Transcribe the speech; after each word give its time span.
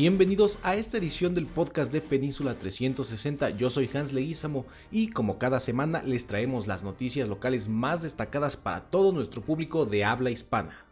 Bienvenidos 0.00 0.60
a 0.62 0.76
esta 0.76 0.96
edición 0.96 1.34
del 1.34 1.48
podcast 1.48 1.92
de 1.92 2.00
Península 2.00 2.54
360. 2.54 3.50
Yo 3.50 3.68
soy 3.68 3.90
Hans 3.92 4.12
Leguizamo 4.12 4.64
y 4.92 5.08
como 5.10 5.38
cada 5.38 5.58
semana 5.58 6.04
les 6.04 6.28
traemos 6.28 6.68
las 6.68 6.84
noticias 6.84 7.28
locales 7.28 7.66
más 7.66 8.04
destacadas 8.04 8.56
para 8.56 8.82
todo 8.82 9.10
nuestro 9.10 9.42
público 9.42 9.86
de 9.86 10.04
habla 10.04 10.30
hispana. 10.30 10.86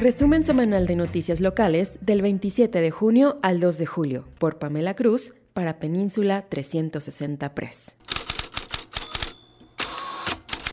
Resumen 0.00 0.42
semanal 0.42 0.88
de 0.88 0.96
noticias 0.96 1.40
locales 1.40 2.00
del 2.00 2.20
27 2.22 2.80
de 2.80 2.90
junio 2.90 3.38
al 3.42 3.60
2 3.60 3.78
de 3.78 3.86
julio 3.86 4.24
por 4.40 4.58
Pamela 4.58 4.96
Cruz 4.96 5.34
para 5.52 5.78
Península 5.78 6.48
360 6.48 7.54
Press. 7.54 7.97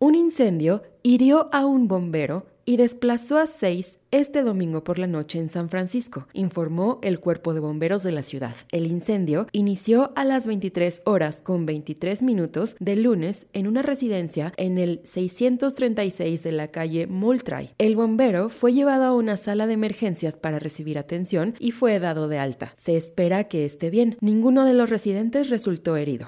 Un 0.01 0.13
incendio 0.13 0.83
hirió 1.03 1.47
a 1.53 1.65
un 1.65 1.87
bombero 1.87 2.45
y 2.65 2.75
desplazó 2.75 3.37
a 3.37 3.47
seis 3.47 3.99
este 4.11 4.43
domingo 4.43 4.83
por 4.83 4.99
la 4.99 5.07
noche 5.07 5.39
en 5.39 5.49
San 5.49 5.69
Francisco, 5.69 6.27
informó 6.33 6.99
el 7.01 7.19
cuerpo 7.19 7.53
de 7.53 7.61
bomberos 7.61 8.03
de 8.03 8.11
la 8.11 8.23
ciudad. 8.23 8.55
El 8.71 8.87
incendio 8.87 9.47
inició 9.53 10.11
a 10.15 10.25
las 10.25 10.47
23 10.47 11.01
horas 11.05 11.41
con 11.41 11.65
23 11.65 12.23
minutos 12.23 12.75
del 12.79 13.03
lunes 13.03 13.47
en 13.53 13.67
una 13.67 13.83
residencia 13.83 14.51
en 14.57 14.77
el 14.77 14.99
636 15.05 16.43
de 16.43 16.51
la 16.51 16.69
calle 16.69 17.07
Moultrie. 17.07 17.73
El 17.77 17.95
bombero 17.95 18.49
fue 18.49 18.73
llevado 18.73 19.05
a 19.05 19.13
una 19.13 19.37
sala 19.37 19.65
de 19.65 19.73
emergencias 19.73 20.35
para 20.35 20.59
recibir 20.59 20.97
atención 20.97 21.55
y 21.59 21.71
fue 21.71 21.99
dado 21.99 22.27
de 22.27 22.39
alta. 22.39 22.73
Se 22.75 22.97
espera 22.97 23.45
que 23.45 23.63
esté 23.63 23.89
bien. 23.89 24.17
Ninguno 24.19 24.65
de 24.65 24.73
los 24.73 24.89
residentes 24.89 25.49
resultó 25.49 25.95
herido 25.95 26.27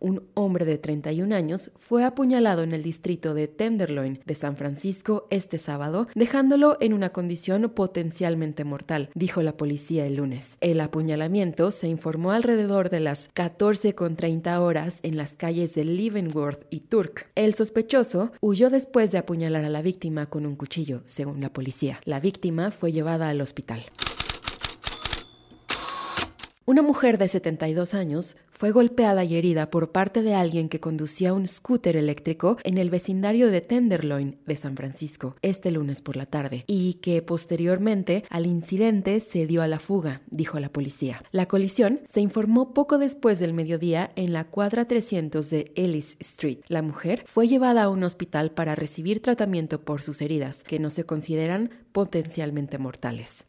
un 0.00 0.24
hombre 0.34 0.64
de 0.64 0.78
31 0.78 1.34
años, 1.34 1.70
fue 1.78 2.04
apuñalado 2.04 2.62
en 2.62 2.72
el 2.72 2.82
distrito 2.82 3.34
de 3.34 3.48
Tenderloin 3.48 4.20
de 4.24 4.34
San 4.34 4.56
Francisco 4.56 5.26
este 5.30 5.58
sábado, 5.58 6.08
dejándolo 6.14 6.76
en 6.80 6.92
una 6.92 7.10
condición 7.10 7.70
potencialmente 7.74 8.64
mortal, 8.64 9.10
dijo 9.14 9.42
la 9.42 9.56
policía 9.56 10.06
el 10.06 10.16
lunes. 10.16 10.56
El 10.60 10.80
apuñalamiento 10.80 11.70
se 11.70 11.88
informó 11.88 12.32
alrededor 12.32 12.90
de 12.90 13.00
las 13.00 13.32
14.30 13.34 14.58
horas 14.58 14.98
en 15.02 15.16
las 15.16 15.34
calles 15.34 15.74
de 15.74 15.84
Leavenworth 15.84 16.66
y 16.70 16.80
Turk. 16.80 17.30
El 17.34 17.54
sospechoso 17.54 18.32
huyó 18.40 18.70
después 18.70 19.12
de 19.12 19.18
apuñalar 19.18 19.64
a 19.64 19.70
la 19.70 19.82
víctima 19.82 20.26
con 20.26 20.46
un 20.46 20.56
cuchillo, 20.56 21.02
según 21.06 21.40
la 21.40 21.52
policía. 21.52 22.00
La 22.04 22.20
víctima 22.20 22.70
fue 22.70 22.92
llevada 22.92 23.28
al 23.28 23.40
hospital. 23.40 23.84
Una 26.68 26.82
mujer 26.82 27.16
de 27.16 27.28
72 27.28 27.94
años 27.94 28.36
fue 28.50 28.72
golpeada 28.72 29.24
y 29.24 29.36
herida 29.36 29.70
por 29.70 29.90
parte 29.90 30.20
de 30.20 30.34
alguien 30.34 30.68
que 30.68 30.80
conducía 30.80 31.32
un 31.32 31.48
scooter 31.48 31.96
eléctrico 31.96 32.58
en 32.62 32.76
el 32.76 32.90
vecindario 32.90 33.50
de 33.50 33.62
Tenderloin 33.62 34.36
de 34.44 34.54
San 34.54 34.76
Francisco 34.76 35.34
este 35.40 35.70
lunes 35.70 36.02
por 36.02 36.16
la 36.16 36.26
tarde 36.26 36.64
y 36.66 36.98
que 37.00 37.22
posteriormente 37.22 38.24
al 38.28 38.44
incidente 38.44 39.20
se 39.20 39.46
dio 39.46 39.62
a 39.62 39.66
la 39.66 39.78
fuga, 39.78 40.20
dijo 40.26 40.60
la 40.60 40.68
policía. 40.68 41.22
La 41.32 41.48
colisión 41.48 42.00
se 42.06 42.20
informó 42.20 42.74
poco 42.74 42.98
después 42.98 43.38
del 43.38 43.54
mediodía 43.54 44.10
en 44.14 44.34
la 44.34 44.44
cuadra 44.44 44.84
300 44.84 45.48
de 45.48 45.72
Ellis 45.74 46.18
Street. 46.20 46.58
La 46.68 46.82
mujer 46.82 47.22
fue 47.24 47.48
llevada 47.48 47.84
a 47.84 47.88
un 47.88 48.04
hospital 48.04 48.50
para 48.50 48.74
recibir 48.74 49.22
tratamiento 49.22 49.80
por 49.80 50.02
sus 50.02 50.20
heridas, 50.20 50.64
que 50.64 50.78
no 50.78 50.90
se 50.90 51.04
consideran 51.04 51.70
potencialmente 51.92 52.76
mortales. 52.76 53.46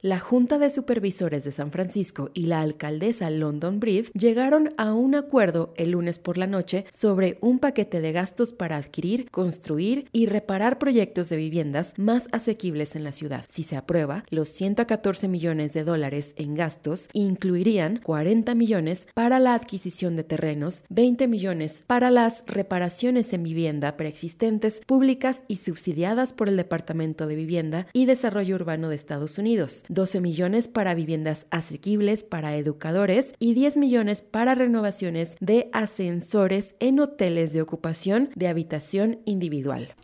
La 0.00 0.20
Junta 0.20 0.58
de 0.58 0.70
Supervisores 0.70 1.42
de 1.42 1.50
San 1.50 1.72
Francisco 1.72 2.30
y 2.32 2.46
la 2.46 2.60
alcaldesa 2.60 3.30
London 3.30 3.80
Breed 3.80 4.06
llegaron 4.14 4.72
a 4.76 4.92
un 4.92 5.16
acuerdo 5.16 5.74
el 5.76 5.90
lunes 5.90 6.20
por 6.20 6.38
la 6.38 6.46
noche 6.46 6.84
sobre 6.92 7.36
un 7.40 7.58
paquete 7.58 8.00
de 8.00 8.12
gastos 8.12 8.52
para 8.52 8.76
adquirir, 8.76 9.28
construir 9.28 10.06
y 10.12 10.26
reparar 10.26 10.78
proyectos 10.78 11.28
de 11.30 11.36
viviendas 11.36 11.94
más 11.96 12.28
asequibles 12.30 12.94
en 12.94 13.02
la 13.02 13.10
ciudad. 13.10 13.44
Si 13.48 13.64
se 13.64 13.76
aprueba, 13.76 14.22
los 14.30 14.50
114 14.50 15.26
millones 15.26 15.72
de 15.72 15.82
dólares 15.82 16.32
en 16.36 16.54
gastos 16.54 17.08
incluirían 17.12 17.96
40 17.96 18.54
millones 18.54 19.08
para 19.14 19.40
la 19.40 19.54
adquisición 19.54 20.14
de 20.14 20.22
terrenos, 20.22 20.84
20 20.90 21.26
millones 21.26 21.82
para 21.88 22.12
las 22.12 22.44
reparaciones 22.46 23.32
en 23.32 23.42
vivienda 23.42 23.96
preexistentes, 23.96 24.80
públicas 24.86 25.42
y 25.48 25.56
subsidiadas 25.56 26.34
por 26.34 26.48
el 26.48 26.56
Departamento 26.56 27.26
de 27.26 27.34
Vivienda 27.34 27.88
y 27.92 28.06
Desarrollo 28.06 28.54
Urbano 28.54 28.90
de 28.90 28.94
Estados 28.94 29.38
Unidos 29.38 29.86
12 29.88 30.20
millones 30.20 30.68
para 30.68 30.94
viviendas 30.94 31.46
asequibles 31.50 32.22
para 32.22 32.56
educadores 32.56 33.32
y 33.38 33.54
10 33.54 33.76
millones 33.76 34.22
para 34.22 34.54
renovaciones 34.54 35.36
de 35.40 35.68
ascensores 35.72 36.74
en 36.80 37.00
hoteles 37.00 37.52
de 37.52 37.62
ocupación 37.62 38.30
de 38.34 38.48
habitación 38.48 39.20
individual. 39.24 39.94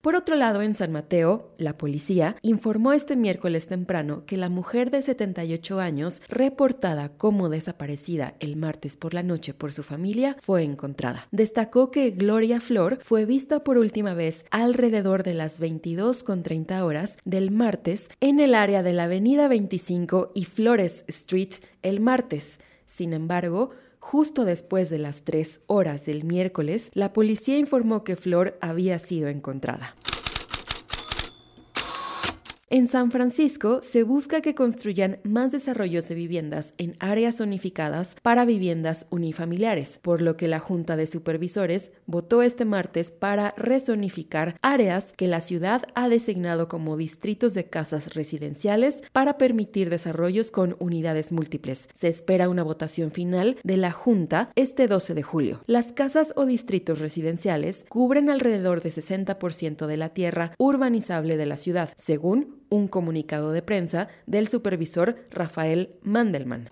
Por 0.00 0.16
otro 0.16 0.34
lado, 0.34 0.62
en 0.62 0.74
San 0.74 0.92
Mateo, 0.92 1.52
la 1.58 1.76
policía 1.76 2.36
informó 2.40 2.94
este 2.94 3.16
miércoles 3.16 3.66
temprano 3.66 4.24
que 4.24 4.38
la 4.38 4.48
mujer 4.48 4.90
de 4.90 5.02
78 5.02 5.78
años, 5.78 6.22
reportada 6.26 7.10
como 7.10 7.50
desaparecida 7.50 8.34
el 8.40 8.56
martes 8.56 8.96
por 8.96 9.12
la 9.12 9.22
noche 9.22 9.52
por 9.52 9.74
su 9.74 9.82
familia, 9.82 10.36
fue 10.40 10.62
encontrada. 10.62 11.28
Destacó 11.32 11.90
que 11.90 12.12
Gloria 12.12 12.62
Flor 12.62 13.00
fue 13.02 13.26
vista 13.26 13.62
por 13.62 13.76
última 13.76 14.14
vez 14.14 14.46
alrededor 14.50 15.22
de 15.22 15.34
las 15.34 15.60
22.30 15.60 16.80
horas 16.80 17.18
del 17.26 17.50
martes 17.50 18.08
en 18.20 18.40
el 18.40 18.54
área 18.54 18.82
de 18.82 18.94
la 18.94 19.04
Avenida 19.04 19.48
25 19.48 20.32
y 20.34 20.46
Flores 20.46 21.04
Street 21.08 21.56
el 21.82 22.00
martes. 22.00 22.58
Sin 22.86 23.12
embargo, 23.12 23.70
Justo 24.00 24.44
después 24.44 24.90
de 24.90 24.98
las 24.98 25.22
tres 25.22 25.60
horas 25.66 26.06
del 26.06 26.24
miércoles, 26.24 26.90
la 26.94 27.12
policía 27.12 27.58
informó 27.58 28.02
que 28.02 28.16
Flor 28.16 28.58
había 28.60 28.98
sido 28.98 29.28
encontrada. 29.28 29.94
En 32.72 32.86
San 32.86 33.10
Francisco 33.10 33.80
se 33.82 34.04
busca 34.04 34.42
que 34.42 34.54
construyan 34.54 35.18
más 35.24 35.50
desarrollos 35.50 36.08
de 36.08 36.14
viviendas 36.14 36.72
en 36.78 36.94
áreas 37.00 37.40
unificadas 37.40 38.14
para 38.22 38.44
viviendas 38.44 39.08
unifamiliares, 39.10 39.98
por 40.00 40.22
lo 40.22 40.36
que 40.36 40.46
la 40.46 40.60
Junta 40.60 40.94
de 40.94 41.08
Supervisores 41.08 41.90
votó 42.06 42.42
este 42.42 42.64
martes 42.64 43.10
para 43.10 43.54
rezonificar 43.56 44.54
áreas 44.62 45.12
que 45.16 45.26
la 45.26 45.40
ciudad 45.40 45.82
ha 45.96 46.08
designado 46.08 46.68
como 46.68 46.96
distritos 46.96 47.54
de 47.54 47.68
casas 47.68 48.14
residenciales 48.14 49.02
para 49.12 49.36
permitir 49.36 49.90
desarrollos 49.90 50.52
con 50.52 50.76
unidades 50.78 51.32
múltiples. 51.32 51.88
Se 51.92 52.06
espera 52.06 52.48
una 52.48 52.62
votación 52.62 53.10
final 53.10 53.58
de 53.64 53.78
la 53.78 53.90
Junta 53.90 54.52
este 54.54 54.86
12 54.86 55.14
de 55.14 55.22
julio. 55.24 55.60
Las 55.66 55.92
casas 55.92 56.34
o 56.36 56.46
distritos 56.46 57.00
residenciales 57.00 57.84
cubren 57.88 58.30
alrededor 58.30 58.80
de 58.80 58.90
60% 58.90 59.88
de 59.88 59.96
la 59.96 60.10
tierra 60.10 60.52
urbanizable 60.56 61.36
de 61.36 61.46
la 61.46 61.56
ciudad, 61.56 61.90
según 61.96 62.59
un 62.70 62.88
comunicado 62.88 63.52
de 63.52 63.60
prensa 63.60 64.08
del 64.26 64.48
supervisor 64.48 65.16
Rafael 65.30 65.96
Mandelman. 66.02 66.70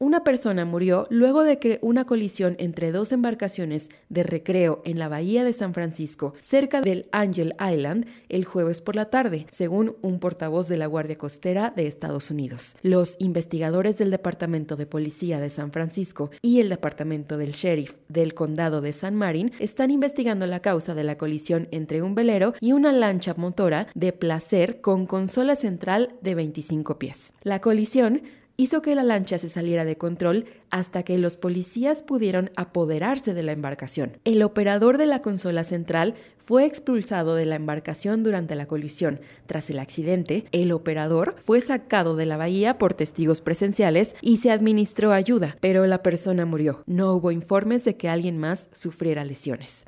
Una 0.00 0.24
persona 0.24 0.64
murió 0.64 1.06
luego 1.08 1.44
de 1.44 1.60
que 1.60 1.78
una 1.80 2.04
colisión 2.04 2.56
entre 2.58 2.90
dos 2.90 3.12
embarcaciones 3.12 3.90
de 4.08 4.24
recreo 4.24 4.82
en 4.84 4.98
la 4.98 5.08
bahía 5.08 5.44
de 5.44 5.52
San 5.52 5.72
Francisco, 5.72 6.34
cerca 6.40 6.80
del 6.80 7.06
Angel 7.12 7.54
Island, 7.60 8.06
el 8.28 8.44
jueves 8.44 8.80
por 8.80 8.96
la 8.96 9.08
tarde, 9.08 9.46
según 9.50 9.94
un 10.02 10.18
portavoz 10.18 10.66
de 10.66 10.78
la 10.78 10.86
Guardia 10.86 11.16
Costera 11.16 11.72
de 11.76 11.86
Estados 11.86 12.32
Unidos. 12.32 12.76
Los 12.82 13.14
investigadores 13.20 13.96
del 13.96 14.10
Departamento 14.10 14.74
de 14.74 14.86
Policía 14.86 15.38
de 15.38 15.48
San 15.48 15.70
Francisco 15.70 16.32
y 16.42 16.58
el 16.58 16.70
Departamento 16.70 17.38
del 17.38 17.52
Sheriff 17.52 17.94
del 18.08 18.34
Condado 18.34 18.80
de 18.80 18.92
San 18.92 19.14
Marin 19.14 19.52
están 19.60 19.92
investigando 19.92 20.48
la 20.48 20.58
causa 20.58 20.96
de 20.96 21.04
la 21.04 21.18
colisión 21.18 21.68
entre 21.70 22.02
un 22.02 22.16
velero 22.16 22.54
y 22.60 22.72
una 22.72 22.90
lancha 22.90 23.34
motora 23.36 23.86
de 23.94 24.12
placer 24.12 24.80
con 24.80 25.06
consola 25.06 25.54
central 25.54 26.16
de 26.20 26.34
25 26.34 26.98
pies. 26.98 27.32
La 27.44 27.60
colisión 27.60 28.22
hizo 28.56 28.82
que 28.82 28.94
la 28.94 29.02
lancha 29.02 29.38
se 29.38 29.48
saliera 29.48 29.84
de 29.84 29.96
control 29.96 30.46
hasta 30.70 31.02
que 31.02 31.18
los 31.18 31.36
policías 31.36 32.02
pudieron 32.02 32.50
apoderarse 32.56 33.34
de 33.34 33.42
la 33.42 33.52
embarcación. 33.52 34.18
El 34.24 34.42
operador 34.42 34.98
de 34.98 35.06
la 35.06 35.20
consola 35.20 35.64
central 35.64 36.14
fue 36.38 36.66
expulsado 36.66 37.34
de 37.34 37.46
la 37.46 37.56
embarcación 37.56 38.22
durante 38.22 38.54
la 38.54 38.66
colisión. 38.66 39.20
Tras 39.46 39.70
el 39.70 39.78
accidente, 39.78 40.44
el 40.52 40.72
operador 40.72 41.36
fue 41.44 41.60
sacado 41.60 42.16
de 42.16 42.26
la 42.26 42.36
bahía 42.36 42.76
por 42.76 42.94
testigos 42.94 43.40
presenciales 43.40 44.14
y 44.20 44.36
se 44.36 44.50
administró 44.50 45.12
ayuda, 45.12 45.56
pero 45.60 45.86
la 45.86 46.02
persona 46.02 46.44
murió. 46.44 46.82
No 46.86 47.14
hubo 47.14 47.30
informes 47.30 47.84
de 47.84 47.96
que 47.96 48.08
alguien 48.08 48.38
más 48.38 48.68
sufriera 48.72 49.24
lesiones. 49.24 49.86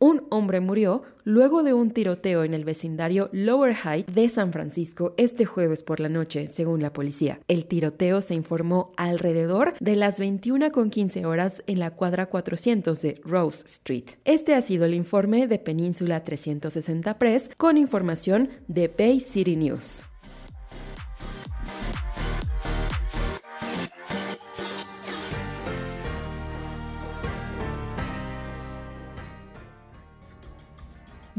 Un 0.00 0.22
hombre 0.30 0.60
murió 0.60 1.02
luego 1.24 1.62
de 1.62 1.74
un 1.74 1.90
tiroteo 1.90 2.44
en 2.44 2.54
el 2.54 2.64
vecindario 2.64 3.28
Lower 3.32 3.74
Height 3.74 4.08
de 4.08 4.28
San 4.28 4.52
Francisco 4.52 5.14
este 5.16 5.44
jueves 5.44 5.82
por 5.82 5.98
la 5.98 6.08
noche, 6.08 6.46
según 6.46 6.82
la 6.82 6.92
policía. 6.92 7.40
El 7.48 7.66
tiroteo 7.66 8.20
se 8.20 8.34
informó 8.34 8.92
alrededor 8.96 9.74
de 9.80 9.96
las 9.96 10.20
21.15 10.20 11.24
horas 11.26 11.64
en 11.66 11.80
la 11.80 11.90
cuadra 11.90 12.26
400 12.26 13.02
de 13.02 13.20
Rose 13.24 13.64
Street. 13.66 14.04
Este 14.24 14.54
ha 14.54 14.62
sido 14.62 14.84
el 14.84 14.94
informe 14.94 15.48
de 15.48 15.58
Península 15.58 16.22
360 16.22 17.18
Press 17.18 17.50
con 17.56 17.76
información 17.76 18.50
de 18.68 18.86
Bay 18.86 19.18
City 19.18 19.56
News. 19.56 20.07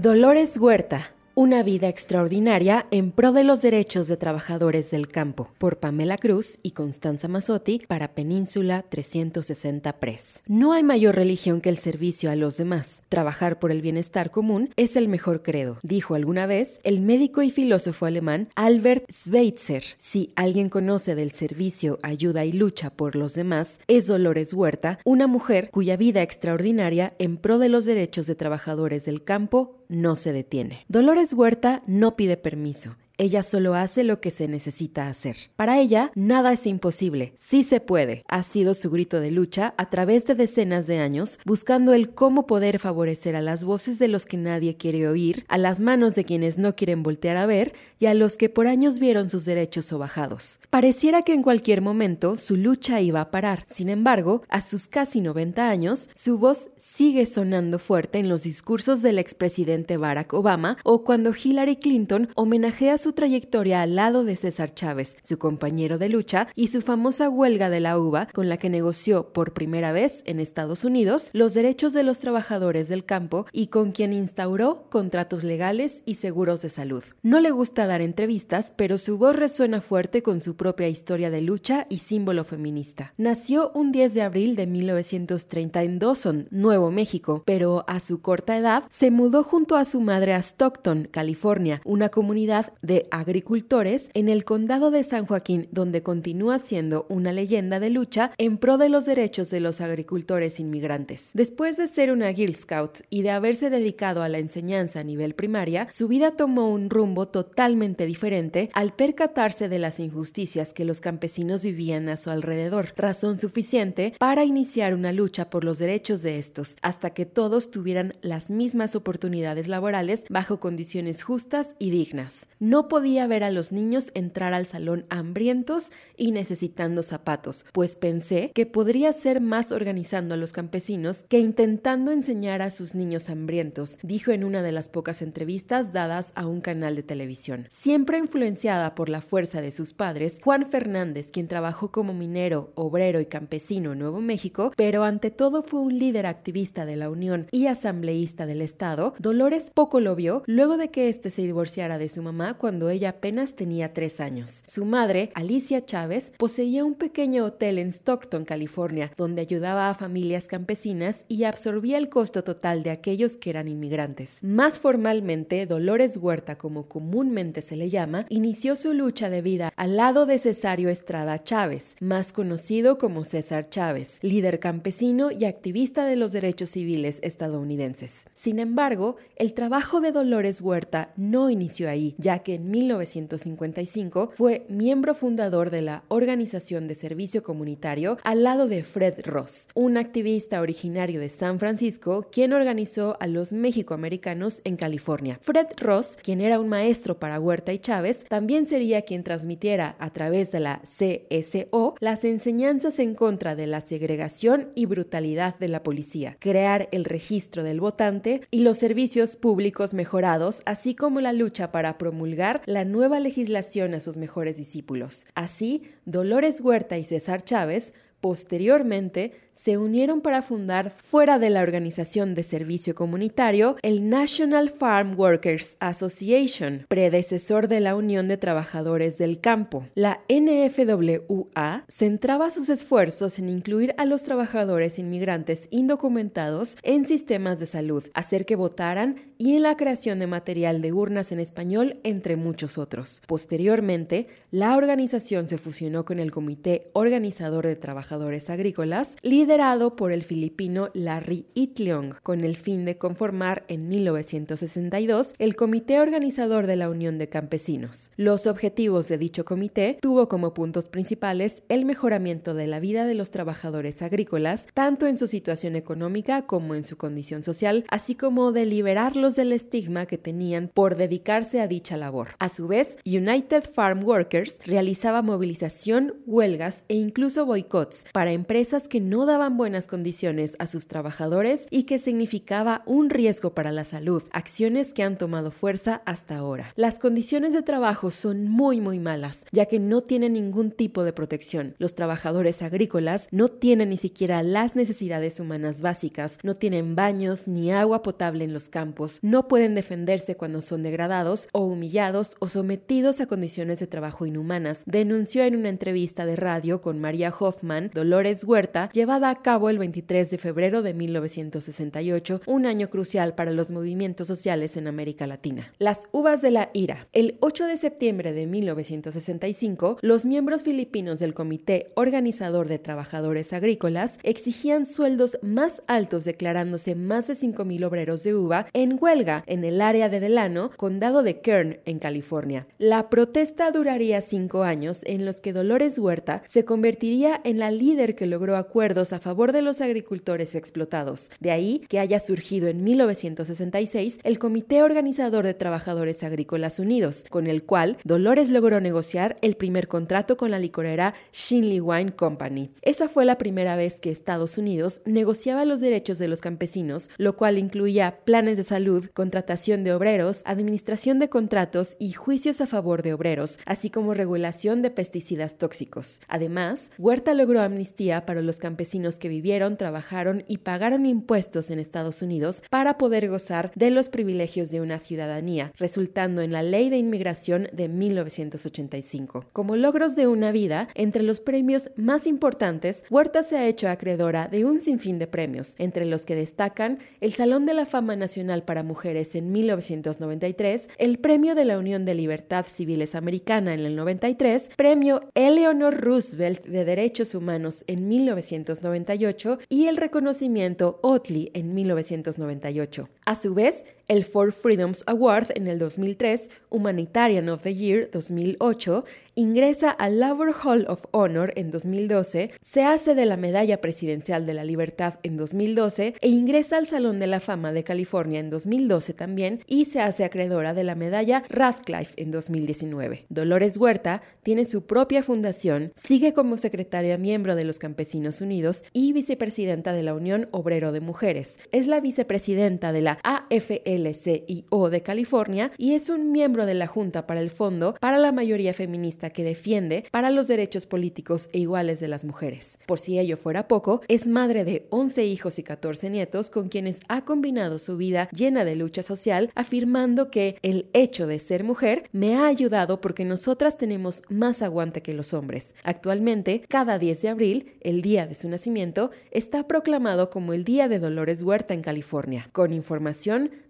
Dolores 0.02 0.58
Huerta, 0.58 1.12
una 1.36 1.62
vida 1.62 1.90
extraordinaria 1.90 2.88
en 2.90 3.12
pro 3.12 3.34
de 3.34 3.44
los 3.44 3.62
derechos 3.62 4.08
de 4.08 4.16
trabajadores 4.16 4.92
del 4.92 5.10
campo, 5.10 5.52
por 5.58 5.82
Pamela 5.82 6.18
Cruz 6.18 6.58
y 6.64 6.72
Constanza 6.72 7.28
Mazzotti 7.28 7.82
para 7.86 8.14
Península 8.14 8.86
360 8.88 10.00
Press. 10.00 10.42
No 10.48 10.72
hay 10.72 10.84
mayor 10.84 11.16
religión 11.16 11.60
que 11.60 11.68
el 11.68 11.78
servicio 11.78 12.32
a 12.32 12.38
los 12.38 12.56
demás. 12.56 13.04
Trabajar 13.10 13.60
por 13.60 13.72
el 13.72 13.82
bienestar 13.82 14.32
común 14.32 14.70
es 14.78 14.96
el 14.96 15.10
mejor 15.10 15.44
credo, 15.44 15.80
dijo 15.84 16.16
alguna 16.16 16.46
vez 16.46 16.80
el 16.84 17.02
médico 17.02 17.42
y 17.42 17.52
filósofo 17.52 18.06
alemán 18.06 18.48
Albert 18.56 19.04
Schweitzer. 19.12 19.84
Si 19.98 20.30
alguien 20.38 20.70
conoce 20.70 21.14
del 21.14 21.32
servicio, 21.32 22.00
ayuda 22.04 22.46
y 22.46 22.54
lucha 22.54 22.90
por 22.90 23.18
los 23.18 23.34
demás, 23.34 23.82
es 23.90 24.08
Dolores 24.08 24.54
Huerta, 24.54 25.00
una 25.04 25.28
mujer 25.28 25.70
cuya 25.72 25.98
vida 25.98 26.22
extraordinaria 26.22 27.16
en 27.20 27.36
pro 27.36 27.58
de 27.58 27.68
los 27.68 27.84
derechos 27.84 28.28
de 28.28 28.36
trabajadores 28.36 29.04
del 29.04 29.26
campo 29.26 29.79
no 29.90 30.16
se 30.16 30.32
detiene. 30.32 30.86
Dolores 30.88 31.34
Huerta 31.34 31.84
no 31.86 32.16
pide 32.16 32.38
permiso. 32.38 32.96
Ella 33.22 33.44
solo 33.44 33.76
hace 33.76 34.06
lo 34.06 34.22
que 34.22 34.32
se 34.32 34.48
necesita 34.48 35.10
hacer. 35.10 35.36
Para 35.58 35.78
ella, 35.78 36.10
nada 36.16 36.54
es 36.54 36.66
imposible. 36.66 37.34
Sí 37.38 37.64
se 37.64 37.82
puede. 37.82 38.24
Ha 38.30 38.44
sido 38.44 38.74
su 38.74 38.90
grito 38.90 39.20
de 39.20 39.30
lucha 39.30 39.74
a 39.76 39.90
través 39.90 40.26
de 40.26 40.36
decenas 40.36 40.88
de 40.88 41.00
años, 41.00 41.38
buscando 41.44 41.94
el 41.94 42.12
cómo 42.12 42.48
poder 42.48 42.80
favorecer 42.80 43.36
a 43.36 43.42
las 43.42 43.66
voces 43.66 44.00
de 44.00 44.08
los 44.08 44.26
que 44.26 44.38
nadie 44.38 44.78
quiere 44.78 45.06
oír, 45.06 45.44
a 45.50 45.58
las 45.58 45.82
manos 45.82 46.16
de 46.16 46.24
quienes 46.24 46.58
no 46.58 46.78
quieren 46.78 47.04
voltear 47.04 47.36
a 47.36 47.46
ver 47.46 47.74
y 48.00 48.06
a 48.06 48.14
los 48.14 48.38
que 48.38 48.48
por 48.48 48.68
años 48.68 49.00
vieron 49.00 49.30
sus 49.30 49.44
derechos 49.44 49.88
sobajados. 49.88 50.62
Pareciera 50.70 51.22
que 51.22 51.34
en 51.34 51.44
cualquier 51.44 51.82
momento 51.82 52.38
su 52.38 52.56
lucha 52.56 53.02
iba 53.02 53.20
a 53.20 53.32
parar. 53.32 53.66
Sin 53.68 53.90
embargo, 53.90 54.44
a 54.48 54.62
sus 54.62 54.88
casi 54.88 55.20
90 55.20 55.70
años, 55.70 56.10
su 56.14 56.38
voz 56.38 56.70
sigue 56.78 57.26
sonando 57.26 57.80
fuerte 57.80 58.18
en 58.18 58.30
los 58.30 58.44
discursos 58.44 59.02
del 59.02 59.20
expresidente 59.20 59.98
Barack 59.98 60.34
Obama 60.34 60.78
o 60.86 61.04
cuando 61.04 61.34
Hillary 61.36 61.76
Clinton 61.76 62.30
homenajea 62.36 62.98
trayectoria 63.14 63.82
al 63.82 63.96
lado 63.96 64.24
de 64.24 64.36
César 64.36 64.74
Chávez, 64.74 65.16
su 65.22 65.38
compañero 65.38 65.98
de 65.98 66.10
lucha, 66.10 66.48
y 66.56 66.68
su 66.68 66.82
famosa 66.82 67.30
huelga 67.30 67.70
de 67.70 67.80
la 67.80 67.98
uva 67.98 68.28
con 68.34 68.50
la 68.50 68.58
que 68.58 68.70
negoció 68.70 69.34
por 69.34 69.54
primera 69.54 69.92
vez 69.92 70.22
en 70.26 70.40
Estados 70.40 70.84
Unidos 70.84 71.30
los 71.34 71.54
derechos 71.54 71.94
de 71.94 72.04
los 72.04 72.20
trabajadores 72.20 72.90
del 72.90 73.06
campo 73.06 73.46
y 73.52 73.68
con 73.68 73.92
quien 73.92 74.14
instauró 74.14 74.90
contratos 74.90 75.44
legales 75.44 76.02
y 76.06 76.16
seguros 76.16 76.62
de 76.62 76.70
salud. 76.70 77.04
No 77.22 77.40
le 77.40 77.52
gusta 77.52 77.88
dar 77.88 78.02
entrevistas, 78.02 78.74
pero 78.76 78.98
su 78.98 79.18
voz 79.18 79.36
resuena 79.36 79.82
fuerte 79.82 80.24
con 80.24 80.42
su 80.42 80.56
propia 80.56 80.88
historia 80.88 81.30
de 81.30 81.42
lucha 81.42 81.86
y 81.90 82.00
símbolo 82.00 82.44
feminista. 82.44 83.14
Nació 83.18 83.72
un 83.74 83.92
10 83.92 84.14
de 84.14 84.22
abril 84.22 84.56
de 84.56 84.68
1930 84.68 85.84
en 85.84 86.00
Dawson, 86.00 86.48
Nuevo 86.52 86.92
México, 86.92 87.44
pero 87.46 87.86
a 87.88 88.00
su 88.00 88.22
corta 88.22 88.58
edad 88.58 88.84
se 88.90 89.12
mudó 89.12 89.44
junto 89.44 89.76
a 89.76 89.86
su 89.86 90.02
madre 90.02 90.34
a 90.34 90.40
Stockton, 90.40 91.08
California, 91.12 91.82
una 91.86 92.10
comunidad 92.10 92.74
de 92.82 92.99
agricultores 93.12 94.10
en 94.14 94.30
el 94.30 94.44
condado 94.44 94.92
de 94.92 95.04
San 95.04 95.26
Joaquín, 95.26 95.68
donde 95.72 96.04
continúa 96.04 96.60
siendo 96.60 97.06
una 97.10 97.32
leyenda 97.32 97.80
de 97.80 97.90
lucha 97.90 98.32
en 98.38 98.58
pro 98.58 98.78
de 98.78 98.90
los 98.90 99.06
derechos 99.06 99.50
de 99.50 99.60
los 99.60 99.82
agricultores 99.82 100.60
inmigrantes. 100.60 101.30
Después 101.34 101.78
de 101.78 101.88
ser 101.88 102.12
una 102.12 102.34
Girl 102.34 102.56
Scout 102.56 103.00
y 103.10 103.22
de 103.22 103.30
haberse 103.32 103.70
dedicado 103.70 104.22
a 104.22 104.30
la 104.30 104.40
enseñanza 104.40 105.00
a 105.00 105.04
nivel 105.04 105.36
primaria, 105.36 105.88
su 105.92 106.08
vida 106.08 106.32
tomó 106.32 106.70
un 106.70 106.90
rumbo 106.90 107.28
totalmente 107.28 108.06
diferente 108.06 108.70
al 108.74 108.94
percatarse 108.94 109.70
de 109.70 109.80
las 109.80 110.00
injusticias 110.00 110.74
que 110.74 110.86
los 110.86 111.00
campesinos 111.00 111.64
vivían 111.64 112.10
a 112.10 112.18
su 112.18 112.30
alrededor, 112.30 112.94
razón 112.98 113.40
suficiente 113.40 114.14
para 114.20 114.44
iniciar 114.44 114.94
una 114.94 115.12
lucha 115.12 115.50
por 115.50 115.64
los 115.64 115.80
derechos 115.80 116.22
de 116.22 116.38
estos, 116.38 116.76
hasta 116.82 117.12
que 117.12 117.26
todos 117.26 117.72
tuvieran 117.72 118.16
las 118.22 118.50
mismas 118.50 118.96
oportunidades 118.96 119.68
laborales 119.68 120.24
bajo 120.30 120.60
condiciones 120.60 121.24
justas 121.24 121.76
y 121.80 121.92
dignas. 121.92 122.48
No 122.60 122.89
podía 122.90 123.26
ver 123.28 123.46
a 123.46 123.52
los 123.52 123.72
niños 123.72 124.12
entrar 124.14 124.54
al 124.54 124.66
salón 124.66 125.06
hambrientos 125.10 125.92
y 126.18 126.32
necesitando 126.32 127.04
zapatos, 127.04 127.66
pues 127.72 127.96
pensé 127.96 128.52
que 128.54 128.66
podría 128.66 129.14
ser 129.14 129.40
más 129.40 129.72
organizando 129.72 130.36
a 130.36 130.38
los 130.38 130.52
campesinos 130.52 131.24
que 131.30 131.40
intentando 131.40 132.12
enseñar 132.12 132.62
a 132.62 132.72
sus 132.72 132.96
niños 132.96 133.30
hambrientos, 133.30 133.98
dijo 134.04 134.32
en 134.32 134.44
una 134.44 134.62
de 134.62 134.74
las 134.74 134.90
pocas 134.90 135.22
entrevistas 135.22 135.94
dadas 135.94 136.34
a 136.36 136.46
un 136.46 136.60
canal 136.60 136.96
de 136.96 137.04
televisión. 137.04 137.68
Siempre 137.72 138.18
influenciada 138.18 138.96
por 138.96 139.08
la 139.08 139.22
fuerza 139.22 139.62
de 139.62 139.72
sus 139.72 139.94
padres, 139.94 140.40
Juan 140.44 140.66
Fernández, 140.66 141.30
quien 141.32 141.48
trabajó 141.48 141.92
como 141.92 142.14
minero, 142.14 142.72
obrero 142.76 143.22
y 143.22 143.28
campesino 143.28 143.94
en 143.94 144.00
Nuevo 144.00 144.22
México, 144.22 144.74
pero 144.76 145.04
ante 145.04 145.32
todo 145.32 145.62
fue 145.62 145.82
un 145.82 145.98
líder 145.98 146.26
activista 146.26 146.86
de 146.86 146.96
la 146.96 147.10
Unión 147.10 147.48
y 147.52 147.68
asambleísta 147.68 148.46
del 148.46 148.62
Estado, 148.62 149.14
Dolores 149.20 149.72
poco 149.74 150.00
lo 150.00 150.16
vio 150.16 150.44
luego 150.46 150.78
de 150.78 150.90
que 150.90 151.10
éste 151.10 151.30
se 151.30 151.44
divorciara 151.44 151.98
de 151.98 152.10
su 152.10 152.22
mamá 152.22 152.58
cuando 152.58 152.79
ella 152.88 153.10
apenas 153.10 153.56
tenía 153.56 153.94
tres 153.94 154.22
años. 154.22 154.64
Su 154.66 154.86
madre, 154.86 155.32
Alicia 155.34 155.82
Chávez, 155.82 156.32
poseía 156.38 156.86
un 156.86 156.94
pequeño 156.94 157.44
hotel 157.44 157.80
en 157.80 157.90
Stockton, 157.90 158.46
California, 158.46 159.12
donde 159.18 159.42
ayudaba 159.42 159.90
a 159.90 159.96
familias 159.96 160.46
campesinas 160.46 161.26
y 161.28 161.44
absorbía 161.44 161.98
el 161.98 162.08
costo 162.08 162.44
total 162.44 162.84
de 162.84 162.92
aquellos 162.92 163.36
que 163.36 163.50
eran 163.50 163.68
inmigrantes. 163.68 164.44
Más 164.44 164.78
formalmente, 164.80 165.66
Dolores 165.66 166.18
Huerta, 166.18 166.58
como 166.58 166.88
comúnmente 166.88 167.62
se 167.62 167.76
le 167.76 167.90
llama, 167.90 168.26
inició 168.30 168.76
su 168.76 168.94
lucha 168.94 169.30
de 169.30 169.42
vida 169.42 169.74
al 169.76 169.98
lado 169.98 170.26
de 170.26 170.38
Cesario 170.38 170.90
Estrada 170.90 171.44
Chávez, 171.44 171.96
más 172.00 172.32
conocido 172.34 172.98
como 172.98 173.26
César 173.26 173.70
Chávez, 173.70 174.20
líder 174.22 174.60
campesino 174.60 175.32
y 175.32 175.46
activista 175.46 176.06
de 176.06 176.16
los 176.16 176.32
derechos 176.32 176.70
civiles 176.70 177.20
estadounidenses. 177.24 178.26
Sin 178.36 178.60
embargo, 178.60 179.16
el 179.36 179.54
trabajo 179.54 180.02
de 180.02 180.12
Dolores 180.12 180.62
Huerta 180.62 181.14
no 181.16 181.50
inició 181.50 181.90
ahí, 181.90 182.16
ya 182.18 182.40
que 182.40 182.59
en 182.60 182.72
1955 182.72 184.34
fue 184.36 184.66
miembro 184.68 185.16
fundador 185.16 185.70
de 185.70 185.82
la 185.82 186.04
Organización 186.10 186.88
de 186.88 186.96
Servicio 186.96 187.42
Comunitario 187.42 188.18
al 188.24 188.44
lado 188.44 188.68
de 188.68 188.84
Fred 188.84 189.26
Ross, 189.26 189.70
un 189.76 189.98
activista 189.98 190.60
originario 190.60 191.22
de 191.22 191.30
San 191.30 191.58
Francisco 191.58 192.28
quien 192.32 192.52
organizó 192.52 193.16
a 193.22 193.28
los 193.28 193.54
mexicoamericanos 193.54 194.62
en 194.66 194.76
California. 194.76 195.40
Fred 195.42 195.68
Ross, 195.78 196.18
quien 196.22 196.42
era 196.42 196.60
un 196.60 196.68
maestro 196.68 197.18
para 197.18 197.40
Huerta 197.40 197.72
y 197.72 197.80
Chávez, 197.80 198.26
también 198.28 198.68
sería 198.68 199.04
quien 199.04 199.24
transmitiera 199.24 199.96
a 200.00 200.10
través 200.12 200.52
de 200.52 200.60
la 200.60 200.82
CSO 200.84 201.96
las 202.00 202.26
enseñanzas 202.26 203.00
en 203.00 203.16
contra 203.16 203.56
de 203.56 203.68
la 203.68 203.80
segregación 203.80 204.70
y 204.76 204.86
brutalidad 204.86 205.58
de 205.60 205.70
la 205.70 205.82
policía, 205.82 206.36
crear 206.40 206.90
el 206.92 207.06
registro 207.06 207.64
del 207.64 207.80
votante 207.80 208.42
y 208.52 208.60
los 208.60 208.78
servicios 208.78 209.38
públicos 209.38 209.94
mejorados, 209.94 210.62
así 210.66 210.94
como 210.94 211.22
la 211.22 211.32
lucha 211.32 211.72
para 211.72 211.98
promulgar 211.98 212.49
la 212.66 212.86
nueva 212.86 213.20
legislación 213.20 213.94
a 213.94 214.00
sus 214.00 214.18
mejores 214.18 214.58
discípulos. 214.58 215.26
Así, 215.36 215.84
Dolores 216.06 216.62
Huerta 216.62 216.98
y 216.98 217.06
César 217.06 217.44
Chávez 217.44 217.94
posteriormente 218.22 219.34
se 219.54 219.78
unieron 219.78 220.22
para 220.22 220.42
fundar, 220.42 220.90
fuera 220.90 221.38
de 221.38 221.50
la 221.50 221.62
organización 221.62 222.34
de 222.34 222.44
servicio 222.44 222.96
comunitario, 222.96 223.76
el 223.82 224.08
National 224.10 224.70
Farm 224.70 225.20
Workers 225.20 225.76
Association, 225.82 226.86
predecesor 226.88 227.68
de 227.68 227.82
la 227.82 227.96
Unión 227.96 228.30
de 228.30 228.38
Trabajadores 228.38 229.18
del 229.18 229.42
Campo. 229.42 229.86
La 229.96 230.22
NFWA 230.30 231.84
centraba 231.90 232.52
sus 232.52 232.70
esfuerzos 232.70 233.38
en 233.38 233.50
incluir 233.50 233.94
a 233.98 234.06
los 234.06 234.24
trabajadores 234.24 234.98
inmigrantes 234.98 235.68
indocumentados 235.72 236.78
en 236.84 237.06
sistemas 237.06 237.60
de 237.60 237.66
salud, 237.66 238.06
hacer 238.14 238.46
que 238.46 238.56
votaran 238.56 239.34
y 239.38 239.56
en 239.56 239.64
la 239.64 239.76
creación 239.76 240.20
de 240.20 240.28
material 240.28 240.82
de 240.82 240.94
urnas 240.94 241.34
en 241.34 241.42
español, 241.42 242.00
entre 242.04 242.38
muchos 242.38 242.78
otros. 242.78 243.22
Posteriormente, 243.28 244.28
la 244.52 244.78
organización 244.78 245.50
se 245.50 245.58
fusionó 245.58 246.06
con 246.06 246.20
el 246.20 246.32
Comité 246.32 246.90
Organizador 246.94 247.66
de 247.66 247.76
Trabajadores 247.76 248.09
trabajadores 248.10 248.50
agrícolas, 248.50 249.18
liderado 249.22 249.96
por 249.96 250.12
el 250.12 250.24
filipino 250.24 250.90
Larry 250.96 251.46
Itleong, 251.54 252.16
con 252.24 252.44
el 252.44 252.56
fin 252.56 252.84
de 252.84 252.98
conformar 252.98 253.66
en 253.68 253.88
1962 253.88 255.36
el 255.38 255.56
comité 255.56 256.00
organizador 256.00 256.66
de 256.66 256.76
la 256.76 256.90
Unión 256.90 257.20
de 257.20 257.30
Campesinos. 257.30 258.10
Los 258.18 258.48
objetivos 258.48 259.08
de 259.10 259.20
dicho 259.20 259.46
comité 259.46 260.00
tuvo 260.02 260.28
como 260.28 260.56
puntos 260.56 260.88
principales 260.88 261.62
el 261.70 261.86
mejoramiento 261.86 262.56
de 262.56 262.66
la 262.66 262.80
vida 262.80 263.06
de 263.06 263.14
los 263.14 263.30
trabajadores 263.30 264.02
agrícolas, 264.02 264.66
tanto 264.74 265.06
en 265.06 265.20
su 265.20 265.28
situación 265.28 265.76
económica 265.76 266.48
como 266.48 266.74
en 266.74 266.82
su 266.82 266.98
condición 266.98 267.44
social, 267.44 267.86
así 267.90 268.16
como 268.16 268.52
de 268.52 268.66
liberarlos 268.66 269.36
del 269.36 269.52
estigma 269.52 270.08
que 270.08 270.18
tenían 270.18 270.72
por 270.74 270.96
dedicarse 270.96 271.62
a 271.62 271.68
dicha 271.68 271.96
labor. 271.96 272.30
A 272.40 272.50
su 272.50 272.68
vez, 272.68 272.98
United 273.06 273.64
Farm 273.72 274.04
Workers 274.04 274.58
realizaba 274.66 275.22
movilización, 275.22 276.16
huelgas 276.26 276.86
e 276.88 276.96
incluso 276.96 277.46
boicots 277.46 277.99
para 278.14 278.32
empresas 278.32 278.88
que 278.88 279.00
no 279.00 279.26
daban 279.26 279.58
buenas 279.58 279.88
condiciones 279.88 280.56
a 280.60 280.68
sus 280.68 280.88
trabajadores 280.88 281.66
y 281.70 281.84
que 281.84 282.00
significaba 282.00 282.84
un 282.86 283.10
riesgo 283.10 283.54
para 283.54 283.72
la 283.72 283.86
salud, 283.86 284.24
acciones 284.32 284.94
que 284.94 285.04
han 285.04 285.18
tomado 285.18 285.52
fuerza 285.52 286.02
hasta 286.06 286.38
ahora. 286.38 286.74
Las 286.76 287.00
condiciones 287.00 287.54
de 287.54 287.62
trabajo 287.62 288.12
son 288.12 288.48
muy 288.48 288.82
muy 288.82 289.00
malas, 289.00 289.46
ya 289.52 289.66
que 289.66 289.80
no 289.80 290.02
tienen 290.02 290.34
ningún 290.34 290.72
tipo 290.72 291.04
de 291.04 291.14
protección. 291.14 291.76
Los 291.78 291.96
trabajadores 291.96 292.62
agrícolas 292.62 293.28
no 293.32 293.48
tienen 293.48 293.90
ni 293.90 293.98
siquiera 293.98 294.44
las 294.44 294.76
necesidades 294.76 295.40
humanas 295.40 295.82
básicas, 295.82 296.38
no 296.44 296.54
tienen 296.54 296.96
baños 296.96 297.48
ni 297.48 297.72
agua 297.72 298.04
potable 298.04 298.44
en 298.44 298.54
los 298.54 298.70
campos, 298.70 299.20
no 299.22 299.48
pueden 299.48 299.76
defenderse 299.76 300.36
cuando 300.36 300.62
son 300.62 300.84
degradados 300.84 301.48
o 301.52 301.66
humillados 301.66 302.36
o 302.40 302.48
sometidos 302.48 303.22
a 303.22 303.28
condiciones 303.28 303.80
de 303.80 303.88
trabajo 303.88 304.26
inhumanas, 304.26 304.84
denunció 304.86 305.44
en 305.44 305.56
una 305.56 305.70
entrevista 305.70 306.26
de 306.26 306.36
radio 306.36 306.82
con 306.82 307.00
María 307.00 307.34
Hoffman, 307.38 307.89
Dolores 307.94 308.44
Huerta, 308.44 308.90
llevada 308.94 309.30
a 309.30 309.42
cabo 309.42 309.70
el 309.70 309.78
23 309.78 310.30
de 310.30 310.38
febrero 310.38 310.82
de 310.82 310.94
1968, 310.94 312.42
un 312.46 312.66
año 312.66 312.90
crucial 312.90 313.36
para 313.36 313.52
los 313.52 313.72
movimientos 313.72 314.28
sociales 314.28 314.78
en 314.78 314.88
América 314.88 315.28
Latina. 315.28 315.74
Las 315.80 316.08
uvas 316.12 316.42
de 316.42 316.52
la 316.52 316.70
ira. 316.74 317.08
El 317.14 317.38
8 317.40 317.66
de 317.66 317.78
septiembre 317.78 318.34
de 318.34 318.48
1965, 318.48 319.98
los 320.02 320.26
miembros 320.26 320.64
filipinos 320.64 321.20
del 321.20 321.34
Comité 321.34 321.92
Organizador 321.96 322.68
de 322.68 322.80
Trabajadores 322.80 323.54
Agrícolas 323.54 324.18
exigían 324.24 324.86
sueldos 324.86 325.38
más 325.42 325.82
altos 325.88 326.26
declarándose 326.26 326.96
más 326.96 327.28
de 327.28 327.36
5.000 327.36 327.86
obreros 327.86 328.24
de 328.24 328.36
uva 328.36 328.68
en 328.74 328.98
huelga 329.00 329.44
en 329.48 329.64
el 329.64 329.82
área 329.82 330.10
de 330.10 330.20
Delano, 330.20 330.72
condado 330.78 331.24
de 331.24 331.42
Kern, 331.42 331.80
en 331.86 332.00
California. 332.00 332.68
La 332.78 333.10
protesta 333.10 333.72
duraría 333.72 334.22
cinco 334.22 334.64
años 334.64 335.04
en 335.06 335.26
los 335.26 335.42
que 335.42 335.54
Dolores 335.54 336.00
Huerta 336.00 336.44
se 336.46 336.66
convertiría 336.66 337.40
en 337.44 337.60
la 337.60 337.72
líder 337.80 338.16
que 338.16 338.28
logró 338.28 338.58
acuerdos 338.58 339.14
a 339.14 339.20
favor 339.20 339.52
de 339.52 339.62
los 339.62 339.82
agricultores 339.82 340.54
explotados. 340.54 341.32
De 341.40 341.52
ahí 341.52 341.82
que 341.88 342.00
haya 342.00 342.20
surgido 342.20 342.68
en 342.68 342.84
1966 342.84 344.20
el 344.24 344.38
Comité 344.38 344.84
Organizador 344.84 345.46
de 345.46 345.54
Trabajadores 345.54 346.24
Agrícolas 346.24 346.80
Unidos, 346.80 347.26
con 347.30 347.48
el 347.48 347.64
cual 347.64 347.98
Dolores 348.04 348.50
logró 348.50 348.80
negociar 348.82 349.36
el 349.42 349.56
primer 349.56 349.88
contrato 349.88 350.38
con 350.38 350.52
la 350.52 350.60
licorera 350.60 351.14
Shinley 351.34 351.80
Wine 351.80 352.14
Company. 352.14 352.72
Esa 352.82 353.10
fue 353.10 353.26
la 353.26 353.38
primera 353.38 353.76
vez 353.76 354.00
que 354.00 354.12
Estados 354.12 354.58
Unidos 354.58 355.02
negociaba 355.06 355.66
los 355.66 355.80
derechos 355.80 356.18
de 356.18 356.28
los 356.28 356.42
campesinos, 356.42 357.10
lo 357.18 357.36
cual 357.36 357.58
incluía 357.58 358.20
planes 358.26 358.58
de 358.58 358.64
salud, 358.64 359.08
contratación 359.14 359.84
de 359.84 359.94
obreros, 359.94 360.42
administración 360.46 361.20
de 361.20 361.30
contratos 361.30 361.96
y 362.00 362.12
juicios 362.12 362.62
a 362.62 362.68
favor 362.68 363.04
de 363.04 363.14
obreros, 363.14 363.60
así 363.66 363.90
como 363.90 364.14
regulación 364.14 364.82
de 364.82 364.92
pesticidas 364.92 365.58
tóxicos. 365.58 366.20
Además, 366.28 366.92
Huerta 366.98 367.34
logró 367.34 367.62
amnistía 367.70 368.26
para 368.26 368.42
los 368.42 368.58
campesinos 368.58 369.18
que 369.18 369.30
vivieron, 369.30 369.78
trabajaron 369.78 370.44
y 370.48 370.58
pagaron 370.58 371.06
impuestos 371.06 371.72
en 371.72 371.80
Estados 371.80 372.22
Unidos 372.22 372.64
para 372.70 372.98
poder 372.98 373.30
gozar 373.30 373.72
de 373.76 373.90
los 373.90 374.10
privilegios 374.10 374.70
de 374.70 374.82
una 374.82 375.00
ciudadanía, 375.00 375.72
resultando 375.78 376.42
en 376.42 376.52
la 376.52 376.64
Ley 376.64 376.90
de 376.90 376.98
Inmigración 376.98 377.70
de 377.72 377.88
1985. 377.88 379.46
Como 379.54 379.76
logros 379.76 380.16
de 380.16 380.28
una 380.28 380.52
vida, 380.52 380.90
entre 380.96 381.24
los 381.24 381.40
premios 381.40 381.92
más 381.96 382.28
importantes, 382.28 383.06
Huerta 383.10 383.44
se 383.44 383.58
ha 383.58 383.68
hecho 383.68 383.90
acreedora 383.90 384.48
de 384.48 384.66
un 384.66 384.82
sinfín 384.82 385.20
de 385.20 385.28
premios, 385.28 385.76
entre 385.78 386.06
los 386.06 386.26
que 386.26 386.36
destacan 386.36 387.00
el 387.22 387.34
Salón 387.34 387.66
de 387.66 387.74
la 387.74 387.86
Fama 387.86 388.16
Nacional 388.16 388.64
para 388.64 388.84
Mujeres 388.84 389.36
en 389.36 389.52
1993, 389.52 390.90
el 390.98 391.20
Premio 391.20 391.56
de 391.56 391.66
la 391.66 391.78
Unión 391.78 392.06
de 392.06 392.16
Libertad 392.16 392.66
Civiles 392.68 393.16
Americana 393.16 393.74
en 393.74 393.82
el 393.82 393.96
93, 393.96 394.70
Premio 394.76 395.30
Eleanor 395.36 395.96
Roosevelt 395.96 396.66
de 396.66 396.86
Derechos 396.86 397.36
Humanos 397.36 397.59
en 397.88 398.08
1998 398.08 399.60
y 399.70 399.86
el 399.88 399.98
reconocimiento 399.98 401.00
Otley 401.04 401.52
en 401.54 401.74
1998. 401.74 403.10
A 403.30 403.36
su 403.36 403.54
vez, 403.54 403.86
el 404.08 404.26
Four 404.26 404.52
Freedoms 404.54 405.04
Award 405.06 405.52
en 405.54 405.68
el 405.68 405.78
2003, 405.78 406.50
Humanitarian 406.70 407.48
of 407.50 407.62
the 407.62 407.76
Year 407.76 408.10
2008, 408.12 409.06
ingresa 409.36 409.92
al 409.92 410.20
Labor 410.20 410.52
Hall 410.64 410.88
of 410.90 411.06
Honor 411.12 411.54
en 411.56 411.70
2012, 411.70 412.50
se 412.60 412.84
hace 412.84 413.14
de 413.14 413.28
la 413.28 413.38
Medalla 413.38 413.82
Presidencial 413.82 414.48
de 414.48 414.56
la 414.56 414.64
Libertad 414.64 415.20
en 415.22 415.38
2012 415.38 416.16
e 416.20 416.28
ingresa 416.28 416.78
al 416.78 416.88
Salón 416.88 417.20
de 417.20 417.28
la 417.28 417.40
Fama 417.40 417.72
de 417.72 417.84
California 417.84 418.40
en 418.40 418.50
2012 418.50 419.14
también 419.14 419.60
y 419.68 419.86
se 419.86 420.02
hace 420.02 420.26
acreedora 420.26 420.74
de 420.74 420.84
la 420.84 420.96
Medalla 420.96 421.44
Radcliffe 421.48 422.20
en 422.20 422.32
2019. 422.32 423.28
Dolores 423.30 423.78
Huerta 423.78 424.24
tiene 424.42 424.66
su 424.66 424.88
propia 424.88 425.22
fundación, 425.22 425.94
sigue 425.96 426.34
como 426.34 426.58
secretaria 426.58 427.20
miembro 427.20 427.56
de 427.56 427.64
los 427.64 427.78
Campesinos 427.78 428.42
Unidos 428.42 428.84
y 428.92 429.14
vicepresidenta 429.14 429.94
de 429.94 430.02
la 430.02 430.16
Unión 430.16 430.50
Obrero 430.50 430.92
de 430.92 431.02
Mujeres. 431.02 431.60
Es 431.72 431.86
la 431.86 432.00
vicepresidenta 432.00 432.92
de 432.92 433.02
la 433.02 433.19
AFL 433.24 434.00
LCIO 434.00 434.90
de 434.90 435.02
California 435.02 435.72
y 435.78 435.94
es 435.94 436.10
un 436.10 436.32
miembro 436.32 436.66
de 436.66 436.74
la 436.74 436.88
Junta 436.88 437.28
para 437.28 437.40
el 437.40 437.50
Fondo 437.50 437.96
para 438.00 438.18
la 438.18 438.32
Mayoría 438.32 438.74
Feminista 438.74 439.30
que 439.30 439.44
defiende 439.44 440.06
para 440.12 440.30
los 440.30 440.48
derechos 440.48 440.86
políticos 440.86 441.50
e 441.54 441.60
iguales 441.60 442.00
de 442.00 442.08
las 442.08 442.26
mujeres. 442.26 442.80
Por 442.86 443.00
si 443.00 443.20
ello 443.20 443.38
fuera 443.38 443.68
poco, 443.68 444.02
es 444.08 444.28
madre 444.28 444.64
de 444.64 444.88
11 444.90 445.26
hijos 445.26 445.60
y 445.60 445.64
14 445.64 446.10
nietos 446.10 446.50
con 446.50 446.70
quienes 446.70 447.00
ha 447.08 447.26
combinado 447.26 447.80
su 447.80 447.98
vida 447.98 448.30
llena 448.32 448.66
de 448.66 448.76
lucha 448.76 449.04
social, 449.04 449.52
afirmando 449.56 450.32
que 450.32 450.58
el 450.62 450.90
hecho 450.94 451.28
de 451.28 451.40
ser 451.40 451.64
mujer 451.64 452.04
me 452.12 452.36
ha 452.36 452.48
ayudado 452.48 453.02
porque 453.02 453.26
nosotras 453.26 453.78
tenemos 453.78 454.24
más 454.30 454.62
aguante 454.62 455.02
que 455.02 455.14
los 455.14 455.34
hombres. 455.34 455.74
Actualmente, 455.84 456.64
cada 456.68 457.00
10 457.00 457.22
de 457.22 457.30
abril, 457.30 457.74
el 457.82 458.02
día 458.02 458.28
de 458.28 458.36
su 458.36 458.50
nacimiento, 458.50 459.12
está 459.32 459.68
proclamado 459.68 460.30
como 460.30 460.54
el 460.54 460.64
Día 460.64 460.88
de 460.88 461.00
Dolores 461.00 461.44
Huerta 461.44 461.74
en 461.74 461.82
California, 461.82 462.50
con 462.52 462.74
información 462.74 463.09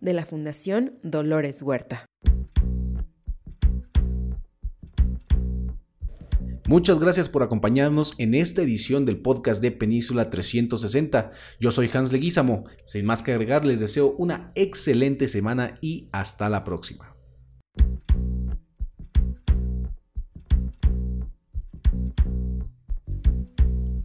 de 0.01 0.11
la 0.13 0.19
la 0.19 0.25
Fundación 0.25 0.99
Dolores 1.01 1.61
Huerta. 1.61 2.05
Muchas 6.67 6.99
gracias 6.99 7.29
por 7.29 7.41
acompañarnos 7.41 8.15
en 8.17 8.33
esta 8.33 8.61
edición 8.61 9.05
del 9.05 9.21
podcast 9.21 9.61
de 9.61 9.71
Península 9.71 10.29
360. 10.29 11.31
Yo 11.57 11.71
soy 11.71 11.89
Hans 11.93 12.11
Leguízamo. 12.11 12.65
Sin 12.85 13.05
más 13.05 13.23
que 13.23 13.31
agregar, 13.31 13.65
les 13.65 13.79
deseo 13.79 14.13
una 14.17 14.51
excelente 14.55 15.29
semana 15.29 15.77
y 15.79 16.09
hasta 16.11 16.49
la 16.49 16.65
próxima. 16.65 17.15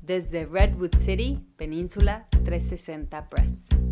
Desde 0.00 0.46
Redwood 0.46 0.94
City, 0.96 1.40
Península 1.56 2.28
360 2.44 3.30
Press 3.30 3.83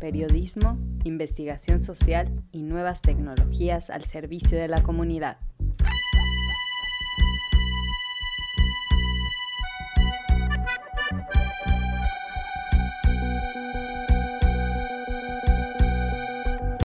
periodismo, 0.00 0.78
investigación 1.04 1.78
social 1.78 2.42
y 2.50 2.62
nuevas 2.64 3.02
tecnologías 3.02 3.90
al 3.90 4.04
servicio 4.04 4.58
de 4.58 4.66
la 4.66 4.82
comunidad. 4.82 5.36